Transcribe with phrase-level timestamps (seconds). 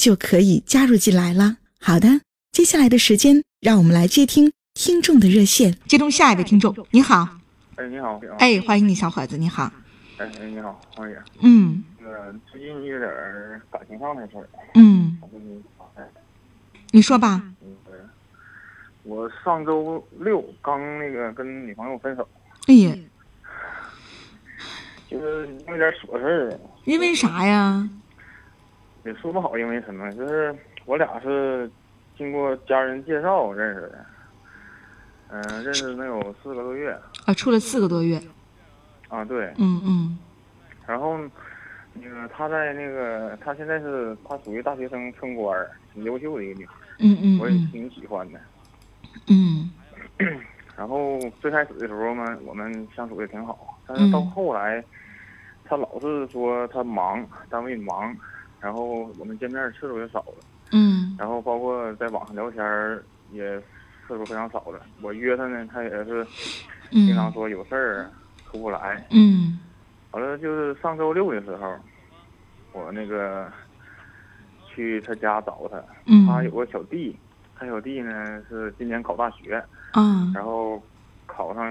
[0.00, 1.58] 就可以加入进来了。
[1.78, 2.22] 好的，
[2.52, 5.76] 接下来的时间，让我们来接听听众的热线。
[5.86, 7.28] 接通下一位听众，你好。
[7.76, 8.18] 哎，你好。
[8.38, 9.70] 哎，欢迎你，小伙子，你好。
[10.16, 11.22] 哎，你好，黄爷。
[11.42, 11.84] 嗯。
[11.98, 13.10] 那个最近有点
[13.70, 14.48] 感情上的事儿。
[14.72, 15.18] 嗯。
[16.92, 17.42] 你说吧。
[19.02, 22.26] 我上周六刚那个跟女朋友分手，
[22.68, 22.94] 哎呀，
[25.10, 26.60] 就是因为点琐事儿。
[26.86, 27.86] 因为啥呀？
[29.04, 30.10] 也说不好，因为什么？
[30.12, 31.70] 就是我俩是
[32.16, 34.06] 经过家人介绍认识的，
[35.30, 36.96] 嗯，认识能有四个多月。
[37.26, 38.20] 啊，处了四个多月。
[39.08, 39.52] 啊，对。
[39.58, 40.18] 嗯嗯。
[40.86, 41.18] 然后，
[41.94, 46.74] 那个他在那个，他现在是他属于大学生村官，挺优秀的一个女孩。
[46.98, 47.38] 嗯嗯。
[47.40, 48.40] 我也挺喜欢的。
[49.28, 49.70] 嗯，
[50.76, 54.82] 然后最开始的时候嘛，我们相处也挺好，但是到后来，
[55.64, 58.16] 他老是说他忙，单位忙，
[58.60, 60.44] 然后我们见面次数也少了。
[60.72, 62.62] 嗯，然后包括在网上聊天
[63.30, 63.60] 也
[64.06, 64.80] 次数非常少了。
[65.02, 66.26] 我约他呢，他也是
[66.90, 68.10] 经常说有事儿
[68.44, 69.06] 出不来。
[69.10, 69.58] 嗯，
[70.12, 71.76] 完了就是上周六的时候，
[72.72, 73.50] 我那个
[74.66, 75.82] 去他家找他，
[76.26, 77.18] 他有个小弟。
[77.54, 79.62] 他小弟呢是今年考大学，
[79.94, 80.82] 嗯，然后
[81.26, 81.70] 考上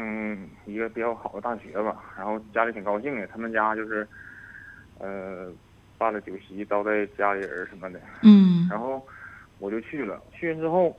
[0.66, 3.26] 一个比较好的大学吧，然后家里挺高兴的。
[3.26, 4.08] 他们家就是，
[5.00, 5.52] 呃，
[6.00, 9.06] 办了酒席招待家里人什么的，嗯，然后
[9.60, 10.20] 我就去了。
[10.32, 10.98] 去了之后，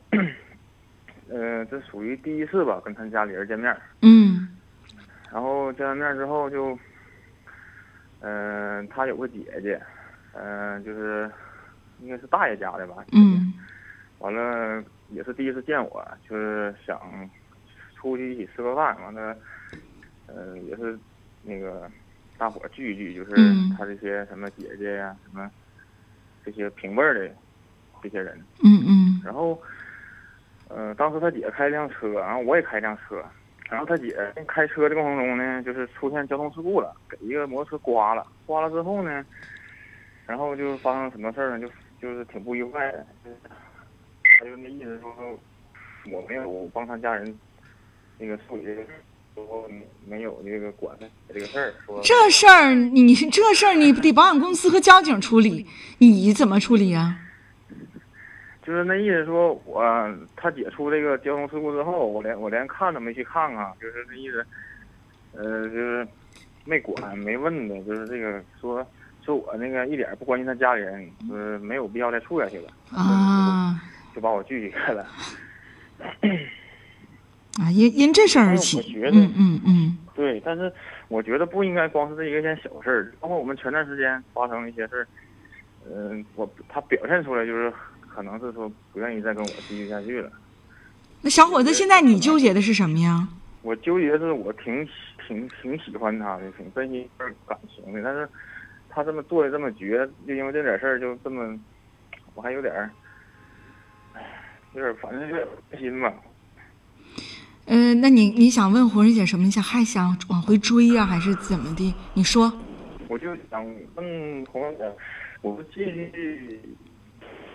[1.28, 4.56] 呃，这属于第一次吧，跟他家里人见面，嗯，
[5.32, 6.78] 然后见完面之后就，
[8.20, 9.80] 嗯，他有个姐姐，
[10.34, 11.28] 嗯，就是
[12.00, 13.52] 应该是大爷家的吧，嗯。
[14.18, 17.00] 完了也是第一次见我，就是想
[17.96, 18.94] 出去一起吃个饭。
[19.00, 19.34] 完了，
[20.26, 20.98] 呃，也是
[21.42, 21.90] 那个
[22.40, 25.50] 大伙聚一聚，就是他这些什么姐姐呀，什么
[26.42, 27.30] 这些平辈的
[28.02, 28.34] 这些人。
[28.64, 29.20] 嗯嗯。
[29.22, 29.60] 然后，
[30.68, 33.22] 呃，当时他姐开一辆车，然后我也开一辆车，
[33.68, 34.16] 然后他姐
[34.48, 38.26] 开车的过程中呢，就是出现交通事故了，给一个摩托车刮了。
[38.46, 39.22] 刮了之后呢，
[40.26, 41.60] 然后就发生什么事儿呢？
[41.60, 43.06] 就就是挺不愉快的。
[44.38, 45.38] 他就那意思说，
[46.10, 47.38] 我没有帮他家人
[48.16, 48.82] 那个处理这个，
[49.34, 49.68] 说
[50.06, 51.72] 没有这个管他这个事儿。
[51.86, 55.66] 说这事儿，你这事儿你得保险公司和交警处理，
[55.98, 57.18] 你怎么处理呀？
[58.62, 59.82] 就是那意思说，我
[60.36, 64.46] 他姐出这个交通事故之后，我连我连看都没去看看，就是那意思，
[65.32, 66.06] 呃，就是
[66.64, 68.86] 没管没问的，就是这个说
[69.24, 73.80] 说我那个一点不关心他家里人，呃，没有必要再处下去了啊。
[74.14, 75.06] 就把我拒绝了。
[77.58, 80.72] 啊，因因这事儿而起，嗯嗯嗯，对，但是
[81.08, 85.08] 我觉得不应该光是这一个件小事儿，包括我们前段时间发生一些事儿，
[85.90, 87.72] 嗯，我他表现出来就是
[88.08, 90.30] 可能是说不愿意再跟我继续下去了。
[91.22, 93.28] 那小伙子，现在你纠结的是什么呀？
[93.62, 94.88] 我纠结的是我挺
[95.26, 98.26] 挺挺喜欢他的，挺珍惜这份感情的，但是
[98.88, 101.58] 他这么做的这么绝，就因为这点事儿就这么，
[102.34, 102.90] 我还有点儿。
[104.72, 106.14] 就是反正有点担心吧。
[107.72, 109.44] 嗯，那你你想问红人姐什么？
[109.44, 111.94] 你想还想往回追呀，还是怎么的？
[112.14, 112.52] 你说。
[113.06, 113.64] 我就想
[113.94, 114.84] 问红人姐，
[115.40, 116.60] 我是继续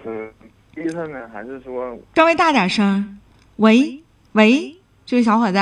[0.06, 0.32] 嗯
[0.74, 3.20] 逼他呢，还是说稍微大点声？
[3.58, 4.02] 喂
[4.32, 5.58] 喂，这位小伙子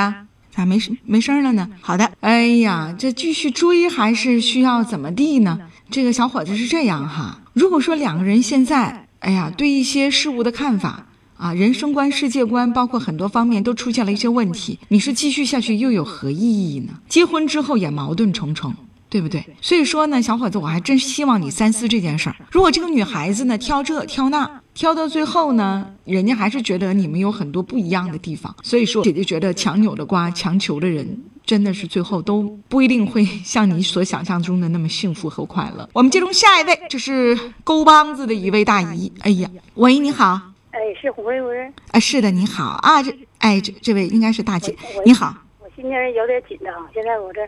[0.52, 1.68] 咋没声没声了呢？
[1.82, 5.60] 好的，哎呀，这继续追还是需要怎么地呢？
[5.90, 11.08] 这个小伙子是这样哈，如果说两个人现在哎呀对一些事物的看法。
[11.44, 14.80] 啊，人生观、世界观，包括很多方面都出现了一些问题。
[14.88, 16.94] 你是继续下去又有何意义呢？
[17.10, 18.74] 结婚之后也矛盾重重，
[19.10, 19.46] 对不对？
[19.60, 22.36] 所以说呢，小伙子，我还真希望你三思这件事儿。
[22.50, 28.56] 如果这个女孩子呢挑这挑那，挑到最后呢，人家还是觉得你们有很多不一样的地方。
[28.64, 31.24] 所以说，姐姐觉得强扭的瓜，强求的人。
[31.46, 35.90] 真的是最后都不一定会 像你所想象中的那么幸福和快乐。
[35.92, 39.12] 我们接通下一位，这是沟帮子的一位大姨。
[39.20, 40.53] 哎呀，喂，你好。
[40.74, 41.72] 哎，是胡瑞不是？
[41.92, 44.76] 哎，是的，你好啊，这哎这这位应该是大姐。
[45.06, 45.32] 你好。
[45.60, 47.42] 我心情有点紧张，现在我这，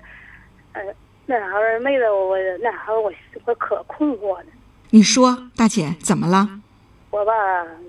[0.74, 0.81] 呃，
[1.25, 3.12] 那啥妹子，我那啥我
[3.45, 4.45] 我可困惑了。
[4.92, 6.48] 你说，大姐怎么了？
[7.10, 7.33] 我吧，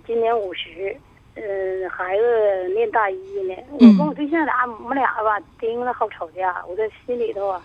[0.06, 0.96] 今年五十。
[1.34, 3.16] 嗯，孩子念大一
[3.46, 3.54] 呢。
[3.72, 6.64] 我跟我对象俩，我们俩吧，盯着好吵架。
[6.66, 7.60] 我这心里头啊，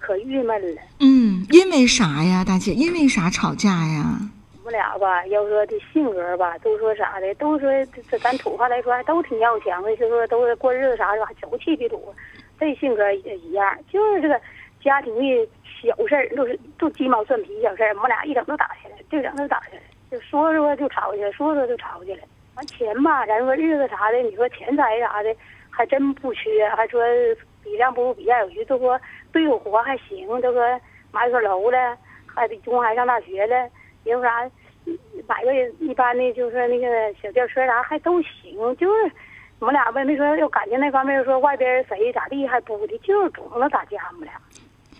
[0.00, 0.82] 可郁闷了。
[0.98, 2.74] 嗯，因为啥呀，大姐？
[2.74, 4.18] 因为啥吵架呀？
[4.66, 7.70] 我们俩吧，要说的性格吧，都说啥的，都说
[8.10, 12.12] 这咱土话来说，还都挺要强的，就说都是过日子啥的吧，酒气的土。
[12.58, 14.40] 这性格也一样，就是这个
[14.82, 15.48] 家庭的
[15.80, 22.24] 小事儿，都是都鸡毛蒜皮小事儿，我们俩一整都打起来，就整就打起来，就说说就吵起来，说说就吵起来。
[22.56, 25.32] 完钱吧，咱说日子啥的，你说钱财啥的，
[25.70, 26.68] 还真不缺。
[26.70, 27.00] 还说
[27.62, 30.26] 比量不如比价有余，都说对我活还行。
[30.40, 30.80] 都说
[31.12, 31.96] 买所楼了，
[32.26, 33.70] 孩子中还上大学了，
[34.06, 34.48] 有啥
[35.26, 36.86] 买个一般的，就是那个
[37.20, 38.56] 小轿车啥还都行。
[38.76, 39.12] 就是
[39.58, 43.98] 我们俩吧，没说要感情那方面，说外边谁咋地还不的，就是总能打架。
[44.12, 44.32] 我们俩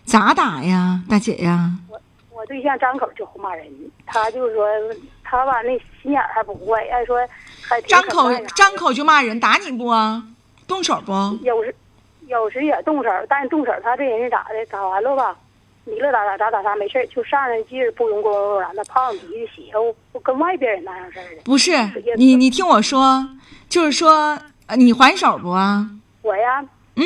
[0.04, 1.70] 咋打呀，大姐呀？
[1.88, 2.00] 我
[2.32, 3.66] 我对象张口就骂人，
[4.06, 4.66] 他就说
[5.24, 7.18] 他吧那心眼还不坏，爱说
[7.68, 7.80] 还。
[7.82, 9.90] 张口张口就骂人，打你不？
[10.66, 11.12] 动手不？
[11.42, 11.74] 有时
[12.26, 14.66] 有时也动手，但是动手他这人是咋的？
[14.66, 15.36] 打完了吧，
[15.88, 21.42] 你乐打打咋打啥没事就上来劲儿不容光荣的，胖鼻子邪乎，不跟外边人那样似的。
[21.44, 21.70] 不是
[22.16, 23.24] 你你听我说，
[23.68, 24.36] 就是说
[24.76, 25.88] 你还手不啊？
[26.22, 26.60] 我呀，
[26.96, 27.04] 嗯，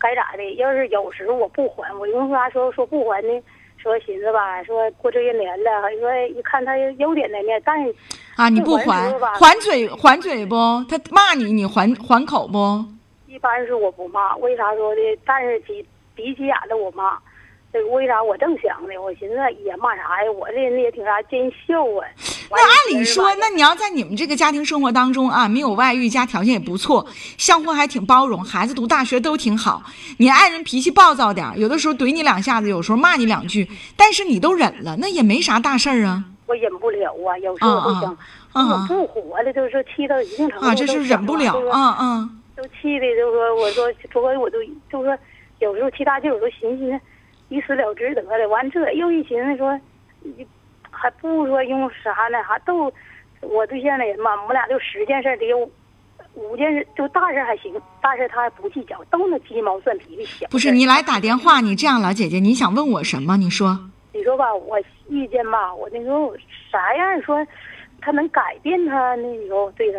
[0.00, 0.54] 该咋的？
[0.54, 3.28] 要是有时候我不还，我用啥说说不还呢？
[3.76, 7.94] 说寻思吧，说过这些年了，说一看他优点在面，但是
[8.36, 10.54] 啊，你不还还嘴还嘴不？
[10.88, 12.82] 他骂你，你还还口不？
[13.26, 15.00] 一般是我不骂，为啥说的？
[15.26, 17.18] 但是比比起眼的我骂。
[17.72, 18.94] 这个为啥我正想呢？
[19.02, 20.30] 我寻思也骂啥呀？
[20.30, 22.04] 我这人也挺啥见笑啊。
[22.50, 27.06] 那按理说，那你要在你们这个家庭生活当中啊，没有外遇，家条件也不错，
[27.38, 29.82] 相互还挺包容，孩子读大学都挺好。
[30.18, 33.66] 你爱人脾气暴躁点有的时候怼你两下子，有时候骂你两句，
[33.96, 36.22] 但是你都忍了，那也没啥大事儿啊。
[36.44, 38.18] 我忍不了啊，有时候我都想，
[38.52, 44.58] 我不活了，就是说气到一定程度，啊，这是忍不了，嗯嗯，都气的，就是说，我说，昨我都，
[44.90, 45.16] 就说，
[45.60, 47.00] 有时候气大劲，我都寻思。
[47.52, 49.78] 一死了之得了，完这又一寻思说，
[50.22, 50.46] 你
[50.90, 52.42] 还不说用啥呢？
[52.42, 52.90] 还都
[53.42, 55.70] 我对象那人嘛，我们俩就十件事得有
[56.34, 60.46] 五件事，就大事还行，大事他还不计较，都那鸡毛蒜皮的小。
[60.48, 63.36] 不是你来打电话，你这样老姐姐，你想问我什么？
[63.36, 63.78] 你说。
[64.14, 64.78] 你说吧，我
[65.08, 66.34] 意见吧，我那时候
[66.70, 67.46] 啥样说，
[68.00, 69.98] 他能改变他那时候对他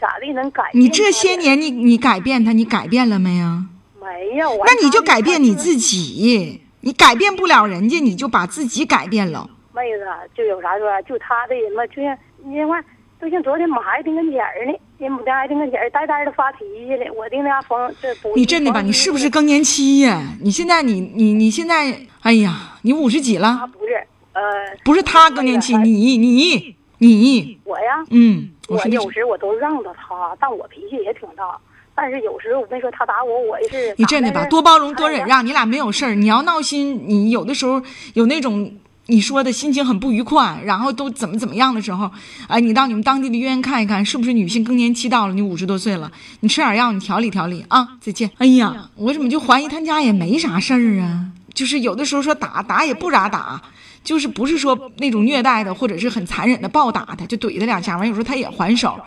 [0.00, 0.70] 咋的能改？
[0.74, 3.64] 你这些年你你改变他，你改变了没呀？
[4.02, 6.60] 没有，那你就改变你自己。
[6.84, 9.48] 你改变不了人家，你就把自己改变了。
[9.72, 10.04] 妹子，
[10.34, 11.00] 就有啥说？
[11.02, 12.84] 就他这人嘛，就像你看，
[13.20, 17.12] 就像昨天我孩子跟前儿呢，人母家孩子跟前儿呆呆的发脾气了。
[17.14, 18.34] 我盯那家风，这不。
[18.34, 18.82] 你真的吧？
[18.82, 20.20] 你是不是更年期呀？
[20.42, 23.56] 你现在，你你你现在，哎呀，你五十几了？
[23.60, 23.94] 他不是，
[24.32, 24.42] 呃，
[24.84, 27.58] 不是他更年期，你你你。
[27.62, 31.56] 我呀，嗯，我有时我都让着他，但我脾气也挺大。
[31.94, 33.94] 但是有时候我没说他打我，我也是。
[33.98, 34.44] 你真的吧？
[34.46, 36.14] 多包容，多忍让，你俩没有事儿。
[36.14, 37.82] 你要闹心，你有的时候
[38.14, 38.72] 有那种
[39.06, 42.10] 你说的心情很不愉快，然后都怎么怎么样的时候，
[42.48, 45.34] 哎，你到你们当地的医院看一看，是不是女性更年期到了？
[45.34, 47.86] 你五十多岁了，你吃点药，你调理调理啊。
[48.00, 48.30] 再见。
[48.38, 51.26] 哎呀，我怎么就怀疑他家也没啥事儿啊？
[51.52, 53.60] 就是有的时候说打打也不咋打，
[54.02, 58.98] 就是不是说那种虐待的，或者是很残忍的暴打他，就怼他两下，完有时候他也还手。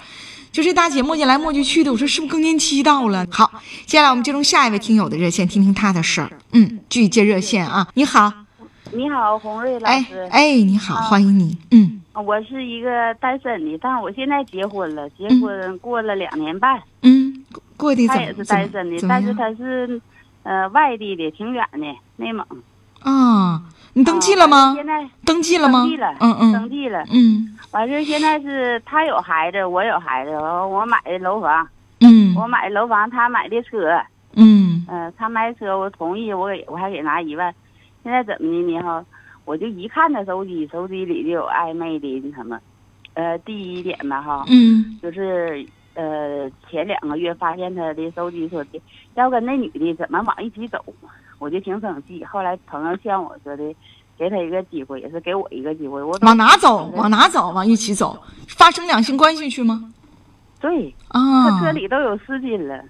[0.56, 3.28] 就这大姐磨叽来磨叽去的，我说是不是更年期到了？
[3.30, 3.52] 好，
[3.86, 6.32] 接下来我们接通下一位听友的热线，听听他的事儿。
[6.54, 7.86] 嗯，继续接热线啊。
[7.94, 8.32] 你好，
[8.94, 10.16] 你好，洪瑞老师。
[10.16, 11.58] 哎哎，你好，欢迎你。
[11.72, 16.82] 嗯，我是一个单身的，但是我现在结婚了，结婚过了两年半。
[17.02, 17.44] 嗯，
[17.76, 20.02] 过的他也是单身的，但是他是
[20.44, 21.80] 呃外地的，挺远的，
[22.16, 22.48] 内蒙。
[23.75, 23.94] 啊。
[23.94, 24.74] 你登记了吗？
[24.75, 25.79] 现在登记了吗？
[25.79, 27.58] 登记了，嗯嗯，登记了，嗯。
[27.72, 31.67] 完事现在是他有孩子，我有孩子，我买的楼房，
[32.00, 34.01] 嗯，我买的楼房，他买的车，
[34.36, 37.53] 嗯，嗯，他买车，我同意，我给我还给拿一万。
[38.03, 38.82] 现在怎么的呢？
[38.82, 39.03] 哈，
[39.44, 42.58] 我就一看他手机，手机里就有暧昧的什么，
[43.13, 45.65] 呃，第一点吧，哈，嗯，就是
[45.96, 48.82] 呃，前两个月发现他的手机说的
[49.16, 50.78] 要跟那女的怎么往一起走。
[51.38, 53.75] 我就挺生气，后来朋友劝我说的，
[54.18, 56.02] 给他一个机会，也是给我一个机会。
[56.02, 56.86] 我往哪走？
[56.96, 57.52] 往哪走？
[57.52, 58.18] 往一起走？
[58.48, 59.92] 发生两性关系去吗？
[60.62, 62.82] 对，啊，他车里都有湿巾了。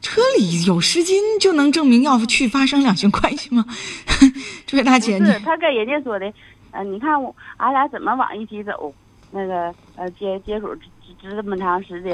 [0.00, 3.64] 车里有湿巾就能证明要去发生两性关系吗？
[4.66, 6.30] 这位大姐，不是，他跟人家说的，
[6.72, 8.92] 呃，你看我俺俩怎么往一起走？
[9.30, 10.76] 那个呃，接接触
[11.30, 12.12] 这么长时间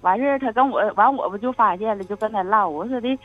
[0.00, 3.18] 完事儿他跟我完我不就发现了，就跟他唠，我说的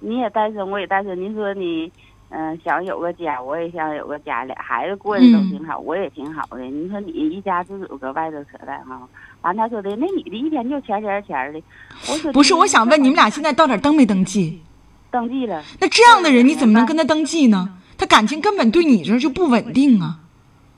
[0.00, 1.90] 你也单身，我也单身，你说你
[2.30, 6.60] 嗯、呃想有个家，我也想有个家，俩孩子过得都挺好，我也挺好的。
[6.60, 9.00] 你说你一家之主搁外头扯淡哈？
[9.42, 11.62] 完他说的那女的一天就钱钱钱的，
[12.10, 14.62] 我说不是，我想问你们俩现在到底登没登记？
[15.10, 15.62] 登记了。
[15.80, 17.76] 那这样的人你怎么能跟他登记呢？
[17.96, 20.18] 他感情根本对你这儿就不稳定啊！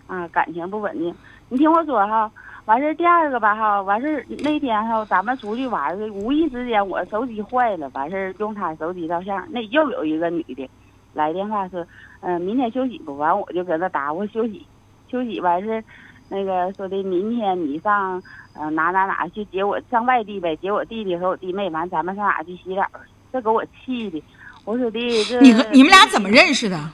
[0.06, 1.14] 啊，感情不稳定。
[1.49, 2.30] 你听我说哈，
[2.66, 10.68] 完事儿第二个吧哈，完事儿那天哈咱们出去玩儿去，无意之间我手机坏了，完事儿用他手机照相，那又有一个女的
[11.14, 11.87] 来电话说，
[12.20, 13.16] 嗯、明天休息不？
[13.16, 14.66] 完我就搁那答，我休息，
[15.08, 15.85] 休息完事儿，
[16.28, 18.20] 那个说的明天你上
[18.54, 23.00] 呃哪哪哪去接我上外地呗，接我弟弟和我弟妹，完咱们上哪去洗澡儿？
[23.32, 24.20] 这给我气的，
[24.64, 26.90] 我说的这你和你们俩怎么认识的？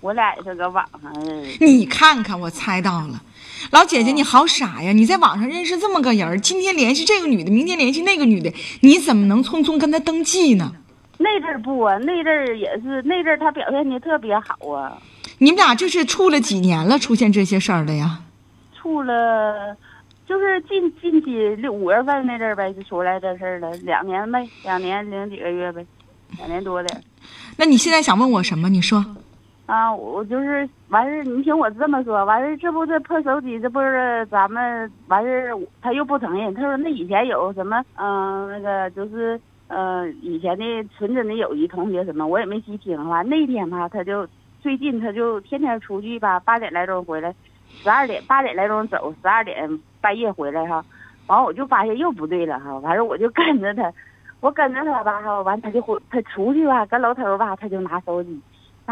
[0.00, 1.66] 我俩也是搁网上认识的。
[1.66, 3.22] 你看看，我猜到了，
[3.70, 4.92] 老姐姐你好傻呀！
[4.92, 10.72] 你在网上认识这么个人儿，今天联系这个女的，明天联系那个女的，你怎么能匆匆跟她登记呢？
[11.18, 15.00] 那阵儿不啊，那阵儿也是，那阵儿他表现的特别好啊，
[15.38, 18.20] 你们俩这是处了几年了，出现这些事儿了呀？
[18.74, 19.76] 处了，
[20.26, 25.86] 就是近近期六五月份那阵儿呗，就出来这事儿了，两年呗，两年零几个月呗，
[26.38, 27.00] 两年多点。
[27.56, 28.68] 那你现在想问我什么？
[28.68, 29.04] 你说。
[29.66, 40.64] 啊，我就是完事儿，你听我这么说，完事儿这不这破手机，这不是咱们完事儿，他又不承认，他说那以前有什么，嗯、那个就是，呃，以前的
[40.98, 44.26] 纯真的友谊同学什么，我也没细听完那天吧，他就
[44.60, 47.32] 最近他就天天出去吧，八点来钟回来，
[47.70, 50.84] 十二点八点来钟走，十二点半夜回来哈，
[51.28, 53.90] 完我就发现又不对了哈，完事我就跟着他，
[54.40, 58.38] 我跟着他吧哈，完他就回他出去吧，跟楼头吧，他就拿手机。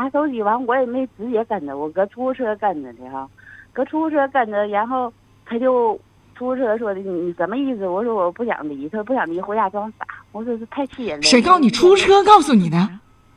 [0.00, 3.28] 拿手机完，我也没直接跟着，我搁出租车跟着的哈，
[3.72, 5.12] 搁出租车跟着，然后
[5.44, 5.94] 他就
[6.34, 7.86] 出租车说的你你什么意思？
[7.86, 10.06] 我说我不想离，他说不想离，回家装傻。
[10.32, 11.22] 我说是太气人了。
[11.22, 11.96] 谁告诉你出租？
[11.96, 12.88] 车告诉你的？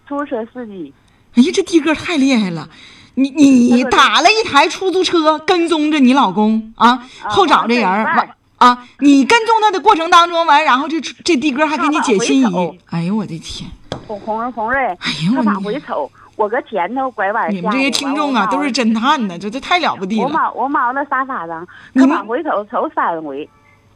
[0.07, 0.93] 出租车司机。
[1.35, 2.69] 哎呀，这的哥太厉害了！
[3.15, 12.41] 你你打了一台出租车跟踪着你老公啊，后找这人儿完完啊，你跟踪他的过程当中完，然后这这的哥还给你解心。
[12.41, 13.69] 仪哎呦我的天！
[14.07, 16.11] 红红红瑞，哎呦他往你回瞅，
[16.43, 17.55] 我搁前头拐弯下去。
[17.55, 20.33] 你们这些听众啊，都是侦探呢，这这太了不地我了。
[20.33, 23.49] 猫我猫那沙发上，他往回瞅瞅三回，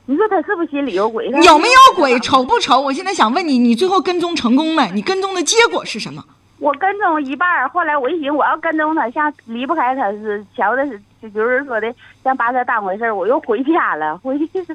[0.06, 1.27] 你说他是不是心里有鬼？
[1.27, 2.18] 有没有鬼？
[2.22, 2.80] 瞅不瞅？
[2.80, 4.89] 我现在想问你，你最后跟踪成功没？
[4.94, 6.24] 你跟踪的结果是什么？
[6.60, 14.50] 我跟踪一半儿，后来我一寻，我要跟踪他，像离不开他是瞧的是，就就是说的，像把他当回事儿，我又回家了，回去。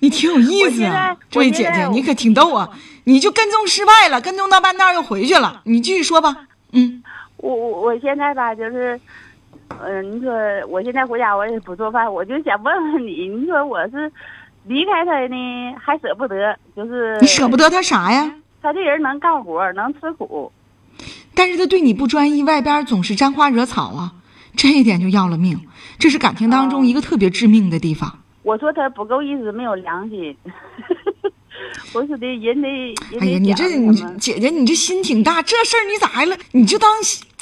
[0.00, 2.68] 你挺有意思啊，这位姐姐，你可挺逗啊！
[3.02, 5.60] 你就跟踪失败了，跟踪到半道儿又回去了。
[5.64, 6.36] 你继续说吧。
[6.72, 7.02] 嗯，
[7.38, 9.00] 我我我现在吧，就是，
[9.80, 10.32] 嗯、你说
[10.68, 14.10] 我现在回家我也不做饭，我就想问问你，你说我是
[14.64, 18.34] 离开他呢，还舍不得，就是你舍不得他啥呀？
[18.60, 20.52] 他这人能干活，能吃苦，
[21.34, 24.12] 但是他对你不专一，外边总是沾花惹草啊，
[24.56, 25.60] 这一点就要了命。
[25.98, 28.18] 这是感情当中一个特别致命的地方。
[28.42, 30.36] 我说他不够意思，没有良心。
[31.92, 33.68] 我说的人得，哎呀，你这
[34.18, 36.36] 姐姐，你这心挺大，这事儿你咋还了？
[36.52, 36.90] 你就当，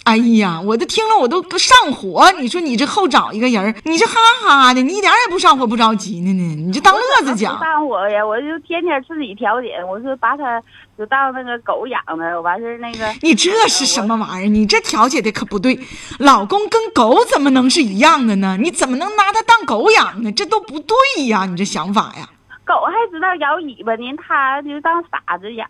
[0.04, 2.30] 哎呀，我都听了我都上火。
[2.38, 7.64] 你说你这后找一个人儿，你这哈哈的，你一点也不上火不着急呢呢，你就当乐子讲不。
[7.64, 10.62] 上火呀，我就天天自己调解，我说把他
[10.96, 13.12] 就当那个狗养的，完事儿那个。
[13.22, 14.48] 你这是什么玩意儿？
[14.48, 15.78] 你这调解的可不对，
[16.20, 18.56] 老公跟狗怎么能是一样的呢？
[18.60, 20.30] 你怎么能拿它当狗养呢？
[20.30, 22.28] 这都不对呀，你这想法呀。
[22.66, 25.68] 狗还知道摇尾巴呢，他就当傻子养。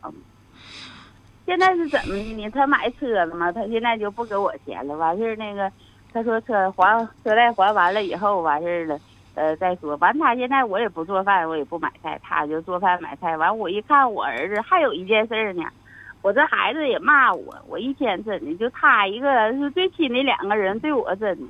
[1.45, 2.51] 现在是怎么的呢？
[2.51, 4.97] 他买车了嘛，他现在就不给我钱了。
[4.97, 5.71] 完事儿那个，
[6.13, 8.99] 他说车还车贷还完了以后完事儿了，
[9.35, 9.95] 呃再说。
[9.97, 13.37] 完他现在我也不做饭，我也不买菜，他就做饭买菜。
[13.37, 15.63] 完我一看我儿子还有一件事呢，
[16.23, 21.47] 我这孩子也骂我，我一天真的就他一个人是最亲的两个人，对我真的。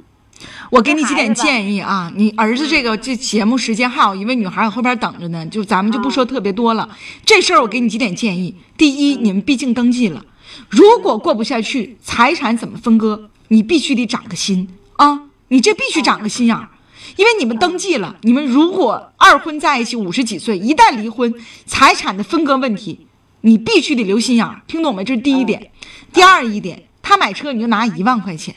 [0.70, 6.88] 我给你几点建议啊，你儿子这个这节目时间还有一位女孩儿后边等着呢，就咱们就不说特别多了。
[7.24, 10.24] 这事儿我给你几点建议：第一，你们毕竟登记了，
[10.68, 16.68] 如果过不下去，财产怎么分割，你必须得长个心啊，你这必须长个心眼儿。
[17.16, 21.32] 因为你们登记了，你们如果二婚在一起五十几岁，一旦离婚，
[21.64, 23.06] 财产的分割问题，
[23.42, 25.04] 你必须得留心眼儿，听懂没？
[25.04, 25.70] 这是第一点。
[26.12, 28.54] 第二一点，他买车你就拿一万块钱，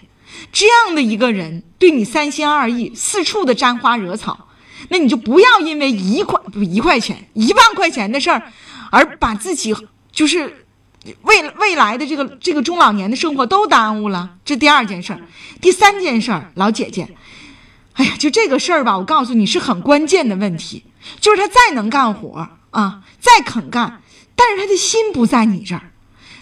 [0.52, 4.48] 这样的一个人对你三心二意，四处的沾花惹草，
[4.90, 8.52] 那你就不要因为一块不一块钱、一万块钱的事儿，
[8.92, 9.76] 而把自己
[10.12, 10.66] 就是
[11.24, 14.38] 未未来的这个这个中老年的生活都耽误了。
[14.44, 15.22] 这第二件事儿，
[15.62, 17.08] 第三件事儿，老姐姐，
[17.94, 20.84] 哎呀，就这个事儿吧，我告诉你是很关键的问题，
[21.20, 24.02] 就是他再能干活啊，再肯干，
[24.36, 25.89] 但是他的心不在你这儿。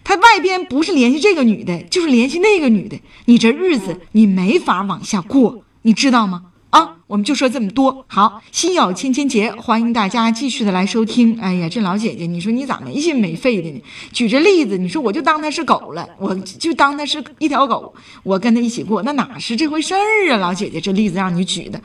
[0.08, 6.44] 他外边不是联系这个女的，就是联系那个女的，你这日子你没法往下过，你知道吗？
[6.70, 8.06] 啊，我们就说这么多。
[8.08, 11.38] 好，心有千千结，欢迎大家继续的来收听。
[11.42, 13.82] 哎呀，这老姐姐，你说你咋没心没肺的呢？
[14.14, 20.38] 举这例子，你说我就当他是狗了，我就当他是一条狗，我跟他一起过，那哪是这回事儿啊？
[20.38, 21.82] 老姐姐，这例子让你举的。